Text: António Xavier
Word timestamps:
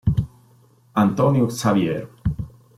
António 1.03 1.45
Xavier 1.53 2.09